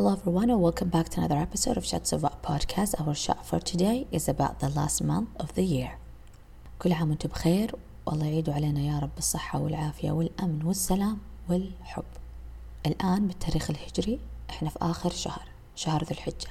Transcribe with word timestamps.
Hello 0.00 0.14
everyone 0.14 0.48
and 0.48 0.62
welcome 0.62 0.88
back 0.88 1.10
to 1.10 1.18
another 1.20 1.36
episode 1.36 1.76
of 1.76 1.84
Shots 1.84 2.10
of 2.14 2.22
podcast. 2.40 2.98
Our 2.98 3.14
shot 3.14 3.44
for 3.44 3.60
today 3.60 4.06
is 4.10 4.30
about 4.30 4.58
the 4.60 4.70
last 4.70 5.04
month 5.04 5.28
of 5.38 5.54
the 5.54 5.62
year. 5.62 5.98
كل 6.78 6.92
عام 6.92 7.10
وأنتم 7.10 7.28
بخير 7.28 7.74
والله 8.06 8.26
يعيدوا 8.26 8.54
علينا 8.54 8.80
يا 8.80 8.98
رب 8.98 9.10
بالصحة 9.16 9.58
والعافية 9.58 10.10
والأمن 10.10 10.64
والسلام 10.64 11.18
والحب. 11.48 12.04
الآن 12.86 13.26
بالتاريخ 13.26 13.70
الهجري 13.70 14.20
إحنا 14.50 14.70
في 14.70 14.78
آخر 14.82 15.10
شهر 15.10 15.48
شهر 15.76 16.04
ذو 16.04 16.10
الحجة 16.10 16.48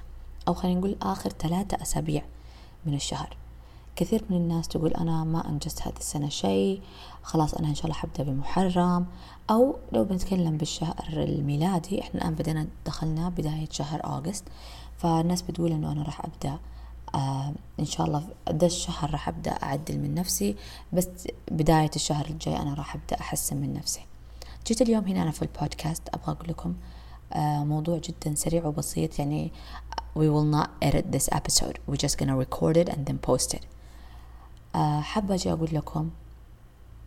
أو 0.47 0.53
خلينا 0.53 0.79
نقول 0.79 0.95
آخر 1.01 1.29
ثلاثة 1.29 1.81
أسابيع 1.81 2.23
من 2.85 2.93
الشهر. 2.93 3.37
كثير 3.99 4.23
من 4.29 4.37
الناس 4.37 4.67
تقول 4.67 4.93
أنا 4.93 5.23
ما 5.23 5.49
أنجزت 5.49 5.81
هذه 5.81 5.97
السنة 5.97 6.29
شيء 6.29 6.81
خلاص 7.23 7.53
أنا 7.53 7.67
إن 7.67 7.75
شاء 7.75 7.85
الله 7.85 7.95
حبدأ 7.95 8.23
بمحرم. 8.23 9.05
أو 9.49 9.75
لو 9.91 10.03
بنتكلم 10.03 10.57
بالشهر 10.57 11.05
الميلادي 11.09 12.01
إحنا 12.01 12.21
الآن 12.21 12.35
بدينا 12.35 12.67
دخلنا 12.85 13.29
بداية 13.29 13.67
شهر 13.71 14.03
أغسطس. 14.05 14.43
فالناس 14.97 15.41
بتقول 15.41 15.71
إنه 15.71 15.91
أنا 15.91 16.03
راح 16.03 16.25
أبدأ 16.25 16.59
آه 17.15 17.53
إن 17.79 17.85
شاء 17.85 18.07
الله 18.07 18.23
ده 18.51 18.67
الشهر 18.67 19.11
راح 19.11 19.27
أبدأ 19.27 19.51
أعدل 19.51 19.99
من 19.99 20.13
نفسي. 20.13 20.55
بس 20.93 21.07
بداية 21.51 21.91
الشهر 21.95 22.25
الجاي 22.25 22.57
أنا 22.57 22.73
راح 22.73 22.95
أبدأ 22.95 23.19
أحسن 23.19 23.57
من 23.57 23.73
نفسي. 23.73 24.01
جيت 24.67 24.81
اليوم 24.81 25.03
هنا 25.03 25.23
أنا 25.23 25.31
في 25.31 25.41
البودكاست 25.41 26.09
أبغى 26.13 26.31
أقول 26.31 26.49
لكم 26.49 26.75
آه 27.33 27.63
موضوع 27.63 27.97
جدا 27.97 28.35
سريع 28.35 28.65
وبسيط. 28.65 29.19
يعني 29.19 29.51
we 30.15 30.21
will 30.21 30.57
not 30.57 30.69
edit 30.89 31.05
this 31.15 31.29
episode. 31.37 31.75
We're 31.87 32.01
just 32.05 32.17
gonna 32.17 32.37
record 32.45 32.77
it 32.77 32.89
and 32.89 33.05
then 33.05 33.17
post 33.29 33.53
it. 33.53 33.65
حابة 35.01 35.35
أجي 35.35 35.51
أقول 35.51 35.69
لكم 35.71 36.09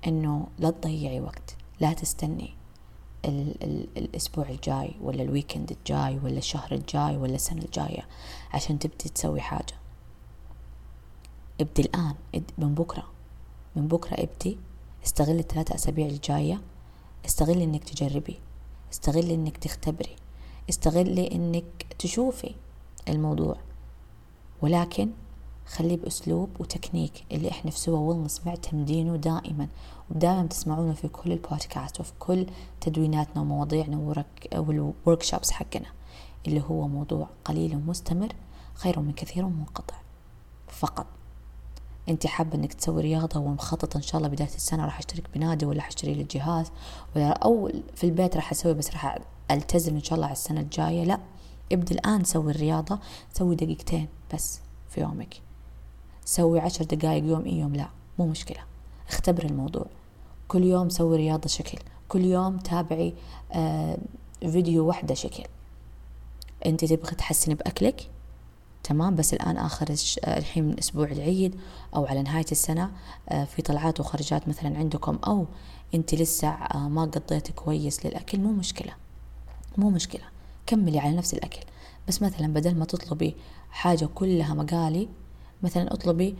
إنه 0.06 0.46
لا 0.58 0.70
تضيعي 0.70 1.20
وقت 1.20 1.56
لا 1.80 1.92
تستني 1.92 2.54
ال 3.24 3.62
ال 3.64 3.88
الأسبوع 3.96 4.48
الجاي 4.48 4.94
ولا 5.00 5.22
ال 5.22 5.28
weekend 5.28 5.70
الجاي 5.70 6.18
ولا 6.18 6.38
الشهر 6.38 6.72
الجاي 6.72 7.16
ولا 7.16 7.34
السنة 7.34 7.62
الجاية 7.62 8.06
عشان 8.54 8.78
تبدي 8.78 9.08
تسوي 9.08 9.40
حاجة. 9.40 9.74
ابدي 11.60 11.82
الآن 11.82 12.14
من 12.58 12.74
بكرة 12.74 13.04
من 13.76 13.88
بكرة 13.88 14.14
ابدي 14.14 14.58
استغلي 15.04 15.40
الثلاثة 15.40 15.74
أسابيع 15.74 16.06
الجاية 16.06 16.60
استغلي 17.26 17.64
إنك 17.64 17.84
تجربي 17.84 18.38
استغلي 18.92 19.34
إنك 19.34 19.56
تختبري 19.56 20.16
استغلي 20.68 21.30
إنك 21.32 21.86
تشوفي 21.98 22.54
الموضوع. 23.08 23.56
ولكن 24.62 25.10
خليه 25.72 25.96
بأسلوب 25.96 26.48
وتكنيك 26.60 27.24
اللي 27.32 27.50
إحنا 27.50 27.70
في 27.70 27.78
سوا 27.78 27.98
wellness 27.98 28.46
معتمدينه 28.46 29.16
دائما. 29.16 29.68
ودائما 30.10 30.46
تسمعونه 30.46 30.92
في 30.92 31.08
كل 31.08 31.32
البودكاست 31.32 32.00
وفي 32.00 32.12
كل 32.18 32.46
تدويناتنا 32.80 33.42
ومواضيعنا 33.42 34.24
وال 34.56 35.22
workshops 35.22 35.50
حقنا 35.50 35.86
اللي 36.46 36.62
هو 36.68 36.88
موضوع 36.88 37.28
قليل 37.44 37.76
ومستمر 37.76 38.32
خير 38.74 39.00
من 39.00 39.12
كثير 39.12 39.44
ومنقطع. 39.44 39.94
فقط. 40.68 41.06
أنت 42.08 42.26
حابة 42.26 42.54
إنك 42.54 42.72
تسوي 42.72 43.02
رياضة 43.02 43.40
ومخططة 43.40 43.96
إن 43.96 44.02
شاء 44.02 44.16
الله 44.18 44.28
بداية 44.28 44.54
السنة 44.54 44.84
راح 44.84 44.98
أشترك 44.98 45.24
بنادي 45.34 45.66
ولا 45.66 45.82
حاشتري 45.82 46.14
لي 46.14 46.22
جهاز 46.24 46.70
ولا 47.16 47.30
أو 47.30 47.70
في 47.94 48.04
البيت 48.04 48.36
راح 48.36 48.50
أسوي 48.52 48.74
بس 48.74 48.90
راح 48.90 49.18
ألتزم 49.50 49.94
إن 49.94 50.02
شاء 50.02 50.14
الله 50.14 50.26
على 50.26 50.32
السنة 50.32 50.60
الجاية؟ 50.60 51.04
لا. 51.04 51.18
ابدأ 51.72 51.94
الآن 51.94 52.24
سوي 52.24 52.50
الرياضة 52.50 52.98
سوي 53.32 53.54
دقيقتين 53.56 54.08
بس 54.34 54.60
في 54.88 55.00
يومك. 55.00 55.51
سوي 56.24 56.60
عشر 56.60 56.84
دقايق 56.84 57.24
يوم 57.24 57.44
إي 57.44 57.58
يوم 57.58 57.74
لا 57.74 57.88
مو 58.18 58.26
مشكلة. 58.26 58.58
اختبر 59.08 59.44
الموضوع. 59.44 59.86
كل 60.48 60.64
يوم 60.64 60.88
سوي 60.88 61.16
رياضة 61.16 61.48
شكل. 61.48 61.78
كل 62.08 62.24
يوم 62.24 62.58
تابعي 62.58 63.14
آه 63.52 63.98
فيديو 64.40 64.86
واحدة 64.86 65.14
شكل. 65.14 65.44
أنت 66.66 66.84
تبغي 66.84 67.14
تحسني 67.14 67.54
بأكلك؟ 67.54 68.10
تمام 68.84 69.16
بس 69.16 69.34
الآن 69.34 69.56
آخر 69.56 69.86
آه، 70.24 70.38
الحين 70.38 70.64
من 70.64 70.78
أسبوع 70.78 71.06
العيد 71.06 71.60
أو 71.96 72.06
على 72.06 72.22
نهاية 72.22 72.46
السنة 72.52 72.90
آه، 73.28 73.44
في 73.44 73.62
طلعات 73.62 74.00
وخرجات 74.00 74.48
مثلا 74.48 74.78
عندكم 74.78 75.18
أو 75.26 75.46
أنت 75.94 76.14
لسه 76.14 76.56
ما 76.74 77.02
قضيتي 77.02 77.52
كويس 77.52 78.06
للأكل 78.06 78.40
مو 78.40 78.52
مشكلة. 78.52 78.92
مو 79.78 79.90
مشكلة. 79.90 80.22
كملي 80.66 80.98
على 80.98 81.16
نفس 81.16 81.34
الأكل. 81.34 81.60
بس 82.08 82.22
مثلا 82.22 82.46
بدل 82.52 82.74
ما 82.74 82.84
تطلبي 82.84 83.36
حاجة 83.70 84.08
كلها 84.14 84.54
مقالي 84.54 85.08
مثلا 85.62 85.92
أطلبي 85.94 86.36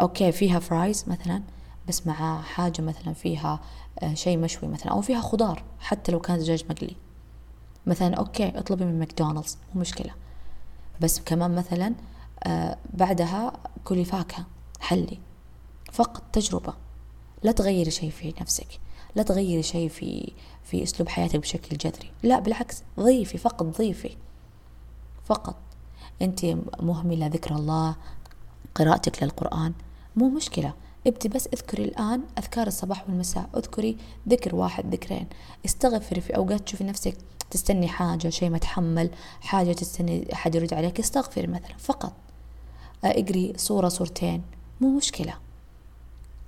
okay 0.00 0.32
فيها 0.32 0.58
fries 0.58 1.04
مثلا 1.06 1.42
بس 1.88 2.06
مع 2.06 2.42
حاجة 2.42 2.82
مثلا 2.82 3.12
فيها 3.14 3.60
آه، 3.98 4.14
شيء 4.14 4.38
مشوي 4.38 4.68
مثلا 4.68 4.92
أو 4.92 5.00
فيها 5.00 5.20
خضار 5.20 5.62
حتى 5.80 6.12
لو 6.12 6.20
كان 6.20 6.38
دجاج 6.38 6.64
مقلي. 6.70 6.96
مثلا 7.86 8.14
okay 8.14 8.48
أطلبي 8.48 8.84
من 8.84 8.98
ماكدونالدز 8.98 9.58
مو 9.74 9.80
مشكلة. 9.80 10.10
بس 11.00 11.20
كمان 11.20 11.54
مثلا 11.54 11.94
آه، 12.44 12.78
بعدها 12.94 13.52
كلي 13.84 14.04
فاكهة 14.04 14.46
حلي. 14.80 15.18
فقط 15.92 16.22
تجربة. 16.32 16.74
لا 17.42 17.52
تغيري 17.52 17.90
شيء 17.90 18.10
في 18.10 18.34
نفسك. 18.40 18.80
لا 19.14 19.22
تغيري 19.22 19.62
شيء 19.62 19.88
في 19.88 20.32
في 20.64 20.82
أسلوب 20.82 21.08
حياتك 21.08 21.36
بشكل 21.36 21.76
جذري. 21.76 22.10
لا 22.22 22.38
بالعكس 22.38 22.82
ضيفي 23.00 23.38
فقط 23.38 23.78
ضيفي. 23.78 24.16
فقط. 25.24 25.56
انت 26.22 26.44
مهملة 26.80 27.26
ذكر 27.26 27.54
الله 27.54 27.96
قراءتك 28.78 29.22
للقرآن. 29.22 29.72
مو 30.16 30.28
مشكلة. 30.28 30.74
ابدي 31.06 31.28
بس 31.28 31.46
اذكري 31.46 31.84
الآن 31.84 32.22
أذكار 32.38 32.66
الصباح 32.66 33.08
والمساء. 33.08 33.48
اذكري 33.56 33.96
ذكر 34.28 34.54
واحد 34.54 34.94
ذكرين. 34.94 35.26
استغفري 35.64 36.20
في 36.20 36.36
أوقات 36.36 36.60
تشوفي 36.60 36.84
نفسك 36.84 37.16
تستني 37.50 37.88
حاجة 37.88 38.28
شيء 38.28 38.50
متحمل 38.50 39.10
حاجة 39.40 39.72
تستني 39.72 40.32
أحد 40.32 40.54
يرد 40.54 40.74
عليك 40.74 40.98
استغفري 40.98 41.46
مثلا 41.46 41.76
فقط. 41.78 42.12
اقري 43.04 43.52
صورة 43.56 43.88
صورتين 43.88 44.42
مو 44.80 44.96
مشكلة. 44.96 45.34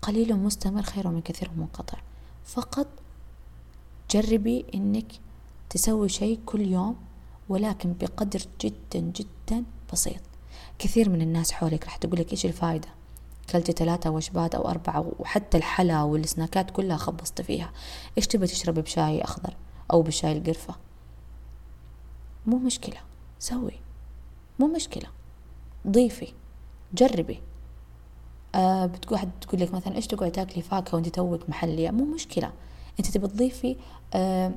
قليل 0.03 0.37
مستمر 0.37 0.83
خير 0.83 1.09
من 1.09 1.21
كثير 1.21 1.51
منقطع. 1.57 1.99
فقط 2.45 2.87
جربي 4.11 4.65
إنك 4.75 5.13
تسوي 5.71 6.09
شيء 6.09 6.41
كل 6.47 6.61
يوم 6.61 6.97
ولكن 7.49 7.95
بقدر 8.01 8.43
جدا 8.61 9.01
جدا 9.01 9.65
بسيط. 9.93 10.30
كثير 10.78 11.10
من 11.10 11.22
الناس 11.22 11.53
حولك 11.53 11.84
راح 11.84 11.97
تقولك 11.97 12.32
إيش 12.32 12.47
الفايدة؟ 12.47 12.88
كلتي 13.53 13.72
ثلاثة 13.72 14.10
وجبات 14.10 14.54
أو 14.54 14.69
أربعة 14.69 15.12
وحتى 15.19 15.56
الحلا 15.56 16.03
والسناكات 16.03 16.71
كلها 16.71 16.97
خبصت 16.97 17.43
فيها. 17.43 17.72
إيش 18.19 18.26
تبي 18.26 18.47
تشربي 18.47 18.82
بشاي 18.82 19.25
أخضر 19.25 19.56
أو 19.93 20.03
بشاي 20.03 20.32
القرفة؟ 20.32 20.75
مو 22.47 22.59
مشكلة. 22.59 22.98
سوي. 23.38 23.81
مو 24.59 24.66
مشكلة. 24.66 25.09
ضيفي. 25.88 26.32
جربي. 26.94 27.41
آه 28.54 28.87
بتقول 28.87 29.19
حد 29.19 29.31
تقول 29.41 29.60
لك 29.60 29.75
مثلا 29.75 29.97
إيش 29.97 30.06
تقعد 30.06 30.32
تاكلي 30.32 30.62
فاكهة 30.62 30.94
وأنت 30.94 31.09
توك 31.09 31.48
محلية؟ 31.48 31.91
مو 31.91 32.04
مشكلة. 32.04 32.53
أنت 32.98 33.09
تبي 33.10 33.28
تضيفي 33.28 33.77
آه 34.15 34.53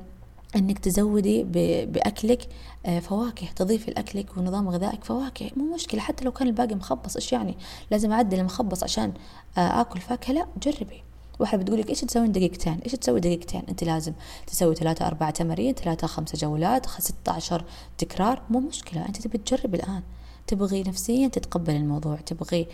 إنك 0.56 0.78
تزودي 0.78 1.44
بأكلك 1.84 2.48
آه، 2.86 2.98
فواكه 2.98 3.46
تضيفي 3.56 3.90
لأكلك 3.90 4.36
ونظام 4.36 4.68
غذائك 4.68 5.04
فواكه. 5.04 5.50
مو 5.56 5.74
مشكلة 5.74 6.00
حتى 6.00 6.24
لو 6.24 6.32
كان 6.32 6.48
الباقي 6.48 6.74
مخبص 6.74 7.16
إيش 7.16 7.32
يعني؟ 7.32 7.56
لازم 7.90 8.12
أعدل 8.12 8.38
المخبص 8.40 8.82
عشان 8.82 9.12
آه، 9.58 9.80
آكل 9.80 10.00
فاكهة. 10.00 10.32
لا 10.32 10.46
جربي. 10.62 11.02
واحد 11.38 11.60
بتقول 11.60 11.80
لك 11.80 11.90
إيش 11.90 12.00
تسوين 12.00 12.32
دقيقتين؟ 12.32 12.78
إيش 12.84 12.92
تسوي 12.92 13.20
دقيقتين؟ 13.20 13.62
أنت 13.68 13.84
لازم 13.84 14.12
تسوي 14.46 14.74
ثلاثة 14.74 15.06
أربعة 15.06 15.30
تمارين 15.30 15.74
ثلاثة 15.74 16.06
خمسة 16.06 16.38
جولات 16.38 16.86
ستة 16.86 17.32
عشر 17.32 17.64
تكرار. 17.98 18.42
مو 18.50 18.60
مشكلة 18.60 19.08
أنت 19.08 19.20
تبي 19.22 19.38
تجربي 19.38 19.76
الآن. 19.76 20.02
تبغي 20.46 20.82
نفسيا 20.82 21.28
تتقبل 21.28 21.74
الموضوع 21.76 22.16
تبغي 22.16 22.66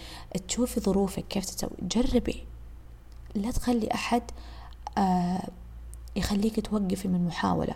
تشوفي 0.48 0.80
ظروفك 0.80 1.24
كيف 1.28 1.44
تسوي. 1.44 1.70
جربي. 1.82 2.44
لا 3.34 3.50
تخلي 3.50 3.88
أحد 3.94 4.22
آه 4.98 5.48
يخليك 6.16 6.66
توقفي 6.66 7.08
من 7.08 7.26
محاولة. 7.26 7.74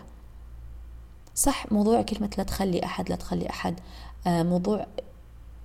صح 1.35 1.71
موضوع 1.71 2.01
كلمة 2.01 2.29
لا 2.37 2.43
تخلي 2.43 2.85
أحد 2.85 3.09
لا 3.09 3.15
تخلي 3.15 3.49
أحد 3.49 3.79
آه، 4.27 4.43
موضوع 4.43 4.87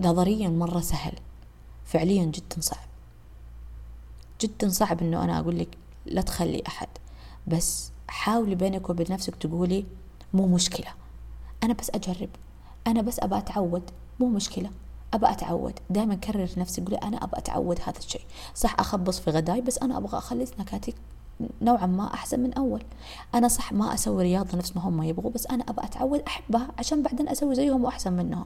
نظريا 0.01 0.49
مرة 0.49 0.79
سهل. 0.79 1.13
فعليا 1.85 2.25
جدا 2.25 2.61
صعب. 2.61 2.87
جدا 4.41 4.69
صعب 4.69 5.01
إنه 5.01 5.23
أنا 5.23 5.39
أقول 5.39 5.59
لك 5.59 5.77
لا 6.05 6.21
تخلي 6.21 6.63
أحد. 6.67 6.87
بس 7.47 7.91
حاولي 8.07 8.55
بينك 8.55 8.89
وبين 8.89 9.07
نفسك 9.09 9.35
تقولي 9.35 9.85
مو 10.33 10.47
مشكلة. 10.47 10.87
أنا 11.63 11.73
بس 11.73 11.89
أجرب. 11.89 12.29
أنا 12.87 13.01
بس 13.01 13.19
ابى 13.19 13.37
أتعود. 13.37 13.83
مو 14.19 14.29
مشكلة. 14.29 14.69
ابى 15.13 15.29
أتعود. 15.29 15.79
دائما 15.89 16.15
كرر 16.15 16.49
نفسي 16.57 16.81
قولي 16.81 16.95
أنا 16.95 17.23
ابى 17.23 17.37
أتعود 17.37 17.79
هذا 17.81 17.97
الشيء. 17.99 18.21
صح 18.55 18.75
أخبص 18.79 19.19
في 19.19 19.31
غداي 19.31 19.61
بس 19.61 19.77
أنا 19.77 19.97
أبغى 19.97 20.17
أخلي 20.17 20.45
سناكاتي 20.45 20.93
نوعا 21.61 21.85
ما 21.85 22.13
أحسن 22.13 22.39
من 22.39 22.53
أول. 22.53 22.83
أنا 23.35 23.47
صح 23.47 23.73
ما 23.73 23.93
أسوي 23.93 24.23
رياضة 24.23 24.57
نفس 24.57 24.75
ما 24.75 24.81
هم 24.81 25.03
يبغوا 25.03 25.31
بس 25.31 25.47
أنا 25.47 25.63
أبغى 25.69 25.85
أتعود 25.85 26.19
أحبها 26.19 26.67
عشان 26.79 27.03
بعدين 27.03 27.29
أسوي 27.29 27.55
زيهم 27.55 27.83
وأحسن 27.83 28.13
منهم. 28.13 28.45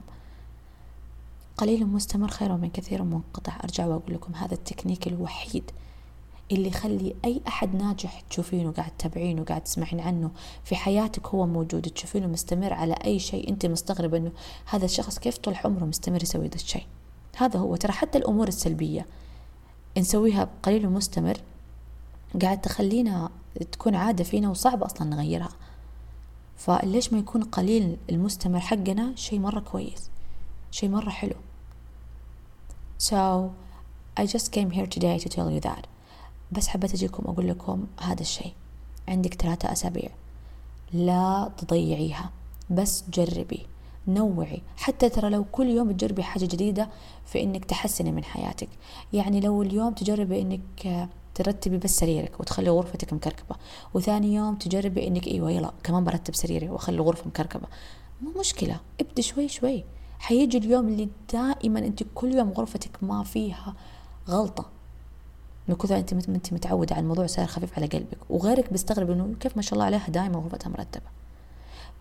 قليل 1.56 1.86
مستمر 1.86 2.28
خير 2.28 2.56
من 2.56 2.70
كثير 2.70 3.02
منقطع. 3.02 3.56
أرجع 3.64 3.86
وأقول 3.86 4.14
لكم 4.14 4.34
هذا 4.34 4.54
التكنيك 4.54 5.06
الوحيد 5.06 5.70
اللي 6.52 6.68
يخلي 6.68 7.14
أي 7.24 7.40
أحد 7.48 7.74
ناجح 7.74 8.20
تشوفينه 8.20 8.72
قاعد 8.72 8.90
تتابعينه 8.98 9.44
قاعد 9.44 9.60
تسمعين 9.60 10.00
عنه 10.00 10.30
في 10.64 10.76
حياتك 10.76 11.26
هو 11.26 11.46
موجود 11.46 11.82
تشوفينه 11.82 12.26
مستمر 12.26 12.72
على 12.72 12.94
أي 13.04 13.18
شيء 13.18 13.48
أنت 13.48 13.66
مستغربة 13.66 14.16
أنه 14.16 14.32
هذا 14.66 14.84
الشخص 14.84 15.18
كيف 15.18 15.38
طول 15.38 15.54
عمره 15.64 15.84
مستمر 15.84 16.22
يسوي 16.22 16.48
ذا 16.48 16.54
الشيء. 16.54 16.86
هذا 17.36 17.58
هو 17.58 17.76
ترى 17.76 17.92
حتى 17.92 18.18
الأمور 18.18 18.48
السلبية. 18.48 19.06
نسويها 19.98 20.48
قليل 20.62 20.86
ومستمر 20.86 21.36
قاعد 22.42 22.60
تخلينا 22.60 23.30
تكون 23.72 23.94
عادة 23.94 24.24
فينا 24.24 24.50
وصعب 24.50 24.82
أصلا 24.82 25.08
نغيرها. 25.08 25.48
فليش 26.56 27.12
ما 27.12 27.18
يكون 27.18 27.42
قليل 27.42 27.96
المستمر 28.10 28.60
حقنا 28.60 29.12
شيء 29.16 29.38
مرة 29.38 29.60
كويس 29.60 30.10
شيء 30.70 30.88
مرة 30.88 31.10
حلو. 31.10 31.34
So 32.98 33.50
I 34.20 34.26
just 34.26 34.52
came 34.52 34.70
here 34.70 34.86
today 34.86 35.18
to 35.18 35.28
tell 35.28 35.50
you 35.50 35.60
that. 35.60 35.86
بس 36.52 36.68
حبيت 36.68 36.94
أجيكم 36.94 37.30
أقول 37.30 37.48
لكم 37.48 37.86
هذا 38.00 38.20
الشيء 38.20 38.52
عندك 39.08 39.34
ثلاثة 39.34 39.72
أسابيع. 39.72 40.10
لا 40.92 41.50
تضيعيها. 41.58 42.30
بس 42.70 43.04
جربي. 43.12 43.66
نوعي. 44.08 44.62
حتى 44.76 45.08
ترى 45.08 45.30
لو 45.30 45.44
كل 45.52 45.66
يوم 45.66 45.92
تجربي 45.92 46.22
حاجة 46.22 46.44
جديدة 46.44 46.88
في 47.26 47.42
إنك 47.42 47.64
تحسني 47.64 48.12
من 48.12 48.24
حياتك. 48.24 48.68
يعني 49.12 49.40
لو 49.40 49.62
اليوم 49.62 49.94
تجربي 49.94 50.42
إنك 50.42 51.08
ترتبي 51.36 51.78
بس 51.78 51.98
سريرك 51.98 52.40
وتخلي 52.40 52.70
غرفتك 52.70 53.12
مكركبة. 53.12 53.56
وثاني 53.94 54.34
يوم 54.34 54.54
تجربي 54.54 55.06
إنك 55.06 55.26
إيوه 55.26 55.50
يلا 55.50 55.72
كمان 55.82 56.04
برتب 56.04 56.34
سريري 56.34 56.68
وأخلي 56.68 56.96
الغرفة 56.96 57.26
مكركبة. 57.26 57.66
مو 58.22 58.30
مشكلة 58.40 58.80
ابدي 59.00 59.22
شوي 59.22 59.48
شوي. 59.48 59.84
حيجي 60.18 60.58
اليوم 60.58 60.88
اللي 60.88 61.08
دائما 61.32 61.78
أنت 61.78 62.02
كل 62.14 62.34
يوم 62.34 62.50
غرفتك 62.50 62.90
ما 63.02 63.22
فيها 63.22 63.74
غلطة. 64.28 64.66
من 65.68 65.74
كثر 65.74 65.96
أنت 65.96 66.12
أنت 66.12 66.52
متعودة 66.52 66.94
على 66.94 67.02
الموضوع 67.02 67.26
صار 67.26 67.46
خفيف 67.46 67.76
على 67.76 67.86
قلبك. 67.86 68.18
وغيرك 68.30 68.72
بيستغرب 68.72 69.10
إنه 69.10 69.34
كيف 69.40 69.56
ما 69.56 69.62
شاء 69.62 69.74
الله 69.74 69.84
عليها 69.84 70.08
دائما 70.08 70.38
غرفتها 70.38 70.70
مرتبة. 70.70 71.06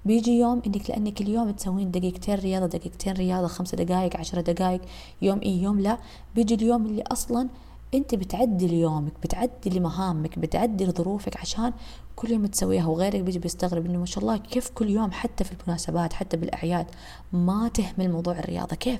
بيجي 0.05 0.39
يوم 0.39 0.61
إنك 0.67 0.89
لأنك 0.89 1.21
اليوم 1.21 1.51
تسوين 1.51 1.91
دقيقتين 1.91 2.35
رياضة 2.35 2.65
دقيقتين 2.65 3.13
رياضة 3.13 3.47
خمسة 3.47 3.77
دقائق 3.77 4.17
عشرة 4.17 4.41
دقائق 4.41 4.81
يوم 5.21 5.39
اي 5.41 5.61
يوم 5.61 5.79
لا. 5.79 5.97
بيجي 6.35 6.55
اليوم 6.55 6.85
اللي 6.85 7.01
أصلا 7.01 7.49
أنت 7.97 8.15
بتعدل 8.15 8.73
يومك 8.73 9.13
بتعدل 9.23 9.81
مهامك 9.81 10.39
بتعدل 10.39 10.91
ظروفك 10.91 11.37
عشان 11.37 11.73
كل 12.15 12.31
يوم 12.31 12.45
تسويها 12.45 12.85
وغيرك 12.85 13.21
بيجي 13.21 13.39
بيستغرب 13.39 13.85
إنه 13.85 13.99
ما 13.99 14.05
شاء 14.05 14.23
الله 14.23 14.37
كيف 14.37 14.69
كل 14.69 14.89
يوم 14.89 15.11
حتى 15.11 15.43
في 15.43 15.51
المناسبات 15.51 16.13
حتى 16.13 16.37
بالأعياد 16.37 16.85
ما 17.33 17.67
تهمل 17.67 18.11
موضوع 18.11 18.39
الرياضة 18.39 18.75
كيف؟ 18.75 18.99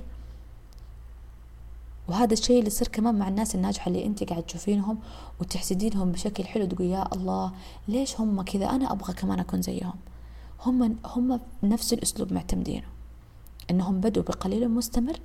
وهذا 2.08 2.34
الشيء 2.34 2.58
اللي 2.58 2.68
يصير 2.68 2.88
كمان 2.88 3.16
مع 3.16 3.28
الناس 3.28 3.56
الناجحة 3.56 3.90
اللي 3.90 4.06
أنت 4.06 4.24
قاعد 4.24 4.44
تشوفينهم 4.44 4.98
وتحسدينهم 5.40 6.12
بشكل 6.12 6.44
حلو 6.44 6.66
تقول 6.66 6.88
يا 6.88 7.14
الله 7.14 7.52
ليش 7.88 8.20
هم 8.20 8.42
كذا؟ 8.42 8.70
أنا 8.70 8.92
أبغى 8.92 9.14
كمان 9.14 9.40
أكون 9.40 9.62
زيهم. 9.62 9.94
هم 10.66 10.98
هم 11.06 11.40
نفس 11.64 11.94
الأسلوب 11.94 12.34
معتمدينه. 12.34 12.86
إنهم 13.72 14.00
بدوا 14.00 14.24
بقليل 14.24 14.70
مستمر 14.72 15.20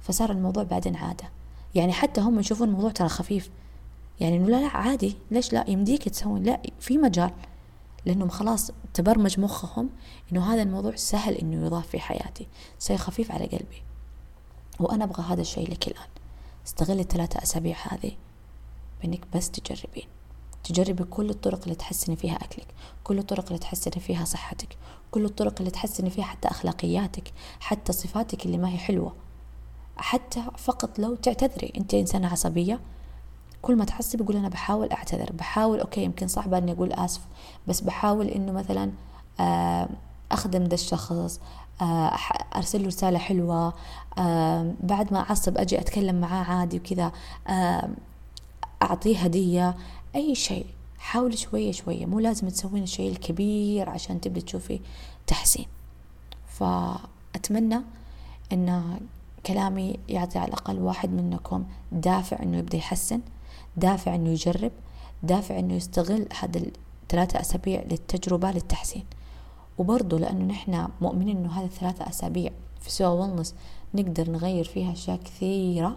فصار 0.00 0.30
الموضوع 0.30 0.62
بعدين 0.62 0.96
عادة. 0.96 1.24
يعني 1.74 1.92
حتى 1.92 2.20
هم 2.20 2.40
يشوفون 2.40 2.68
الموضوع 2.68 2.90
ترى 2.90 3.08
خفيف. 3.08 3.50
يعني 4.20 4.36
إنه 4.36 4.46
لا 4.46 4.60
لا 4.60 4.66
عادي. 4.66 5.16
ليش 5.30 5.52
لا؟ 5.52 5.70
يمديك 5.70 6.08
تسوين 6.08 6.42
لا 6.42 6.62
في 6.80 6.98
مجال. 6.98 7.30
لأنهم 8.06 8.28
خلاص 8.28 8.70
تبرمج 8.94 9.40
مخهم 9.40 9.90
إنه 10.32 10.54
هذا 10.54 10.62
الموضوع 10.62 10.96
سهل 10.96 11.34
إنه 11.34 11.66
يضاف 11.66 11.88
في 11.88 12.00
حياتي. 12.00 12.46
شيء 12.80 12.96
خفيف 12.96 13.32
على 13.32 13.46
قلبي. 13.46 13.82
وأنا 14.80 15.04
أبغى 15.04 15.22
هذا 15.22 15.40
الشيء 15.40 15.70
لك 15.70 15.88
الآن. 15.88 16.08
استغل 16.66 17.00
الثلاثة 17.00 17.42
أسابيع 17.42 17.76
هذه 17.90 18.12
بإنك 19.02 19.20
بس 19.34 19.50
تجربين. 19.50 20.04
تجربي 20.64 21.04
كل 21.04 21.30
الطرق 21.30 21.62
اللي 21.62 21.74
تحسني 21.74 22.16
فيها 22.16 22.36
أكلك 22.36 22.66
كل 23.04 23.18
الطرق 23.18 23.46
اللي 23.46 23.58
تحسني 23.58 24.02
فيها 24.02 24.24
صحتك 24.24 24.68
كل 25.10 25.24
الطرق 25.24 25.54
اللي 25.58 25.70
تحسني 25.70 26.10
فيها 26.10 26.24
حتى 26.24 26.48
أخلاقياتك 26.48 27.32
حتى 27.60 27.92
صفاتك 27.92 28.46
اللي 28.46 28.58
ما 28.58 28.68
هي 28.68 28.78
حلوة. 28.78 29.14
حتى 29.98 30.42
فقط 30.56 30.98
لو 30.98 31.14
تعتذري. 31.14 31.72
انت 31.76 31.94
انسانة 31.94 32.28
عصبية 32.28 32.80
كل 33.62 33.76
ما 33.76 33.84
تحسي 33.84 34.16
بقول 34.16 34.36
أنا 34.36 34.48
بحاول 34.48 34.90
أعتذر 34.92 35.32
بحاول 35.32 35.80
okay 35.80 36.04
يمكن 36.04 36.28
صعب 36.28 36.54
إني 36.54 36.72
أقول 36.72 36.92
آسف 36.92 37.20
بس 37.68 37.80
بحاول 37.80 38.26
إنه 38.28 38.52
مثلا 38.52 38.92
آه، 39.40 39.88
أخدم 40.32 40.64
ذا 40.64 40.74
الشخص 40.74 41.40
آه، 41.80 42.16
أرسل 42.56 42.80
له 42.80 42.86
رسالة 42.86 43.18
حلوة 43.18 43.74
آه، 44.18 44.74
بعد 44.80 45.12
ما 45.12 45.20
أعصب 45.20 45.58
أجي 45.58 45.80
أتكلم 45.80 46.20
معاه 46.20 46.44
عادي 46.44 46.76
وكذا 46.76 47.12
أعطيه 48.82 49.18
هدية 49.18 49.76
أي 50.14 50.34
شيء. 50.34 50.66
حاولي 50.98 51.36
شوية 51.36 51.72
شوية 51.72 52.06
مو 52.06 52.20
لازم 52.20 52.48
تسوين 52.48 52.82
الشيء 52.82 53.10
الكبير 53.10 53.90
عشان 53.90 54.20
تبدي 54.20 54.40
تشوفي 54.40 54.80
تحسين. 55.26 55.66
فأتمنى 56.46 57.80
ان 58.52 58.98
كلامي 59.46 59.98
يعطي 60.08 60.38
على 60.38 60.48
الأقل 60.48 60.78
واحد 60.78 61.10
منكم 61.10 61.64
دافع 61.92 62.42
إنه 62.42 62.58
يبدأ 62.58 62.78
يحسن 62.78 63.20
دافع 63.76 64.14
إنه 64.14 64.30
يجرب 64.30 64.72
دافع 65.22 65.58
إنه 65.58 65.74
يستغل 65.74 66.28
هذا 66.40 66.60
الثلاثة 67.02 67.40
أسابيع 67.40 67.82
للتجربة 67.82 68.50
للتحسين. 68.50 69.04
وبرضه 69.78 70.18
لأنه 70.18 70.44
نحن 70.44 70.88
مؤمنين 71.00 71.36
إنه 71.36 71.52
هذه 71.52 71.64
الثلاثة 71.64 72.08
أسابيع 72.08 72.52
في 72.80 72.90
سوا 72.90 73.08
wellness 73.08 73.54
نقدر 73.94 74.30
نغير 74.30 74.64
فيها 74.64 74.92
أشياء 74.92 75.16
كثيرة. 75.16 75.96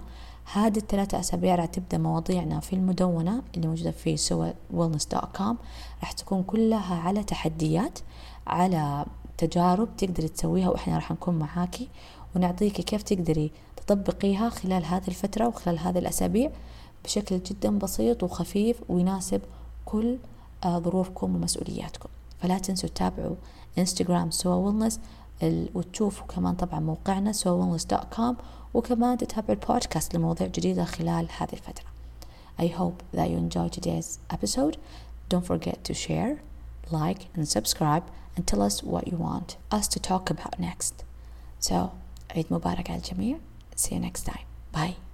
هذه 0.54 0.78
الثلاثة 0.78 1.20
أسابيع 1.20 1.56
راح 1.56 1.66
تبدأ 1.66 1.98
مواضيعنا 1.98 2.60
في 2.60 2.74
المدونة 2.74 3.42
اللي 3.56 3.68
موجودة 3.68 3.92
في 3.92 4.18
سوا 4.18 4.52
wellness 4.72 5.06
dot 5.06 5.38
com. 5.38 5.58
راح 6.00 6.12
تكون 6.12 6.44
كلها 6.44 6.96
على 6.96 7.24
تحديات 7.24 8.00
على 8.48 9.06
تجارب 9.38 9.98
تقدري 9.98 10.28
تسويها 10.28 10.70
وإحنا 10.70 10.96
راح 10.96 11.12
نكون 11.12 11.40
معاكي. 11.40 11.90
ونعطيك 12.36 12.82
كيف 12.82 13.04
تقدري 13.04 13.52
تطبقيها 13.78 14.50
خلال 14.50 14.86
هذه 14.86 15.08
الفترة 15.08 15.48
وخلال 15.48 15.80
هذه 15.80 15.98
الأسابيع 15.98 16.52
بشكل 17.04 17.44
جدا 17.44 17.80
بسيط 17.80 18.24
وخفيف 18.24 18.78
ويناسب 18.90 19.42
كل 19.86 20.18
آه، 20.64 20.80
ظروفكم 20.80 21.36
ومسؤولياتكم 21.36 22.10
فلا 22.42 22.58
تنسوا 22.58 22.90
تتابعوا 22.90 23.36
انستغرام 23.78 24.32
سوا 24.32 24.56
wellness 24.56 25.00
وتشوفوا 25.44 26.28
كمان 26.28 26.56
طبعا 26.56 26.80
موقعنا 26.80 27.32
com 28.16 28.36
وكمان 28.74 29.18
تتابعوا 29.18 29.60
البودكاست 29.62 30.16
لمواضيع 30.16 30.48
جديدة 30.48 30.86
خلال 30.86 31.28
هذه 31.38 31.54
الفترة 31.54 31.92
I 32.60 32.68
hope 32.68 33.02
that 33.14 33.30
you 33.32 33.38
enjoyed 33.38 33.72
today's 33.72 34.20
episode. 34.30 34.78
Don't 35.30 35.46
forget 35.46 35.84
to 35.86 35.94
share, 35.94 36.42
like, 36.92 37.22
and 37.34 37.48
subscribe 37.48 38.04
and 38.36 38.46
tell 38.46 38.62
us 38.62 38.84
what 38.84 39.08
you 39.08 39.18
want 39.18 39.58
us 39.72 39.88
to 39.88 40.00
talk 40.00 40.30
about 40.30 40.60
next. 40.60 41.04
So, 41.60 41.92
عيد 42.36 42.46
مبارك 42.52 42.90
على 42.90 43.00
الجميع. 43.00 43.38
See 43.76 43.94
you 43.96 44.00
next 44.00 44.26
time. 44.26 44.46
Bye. 44.74 45.11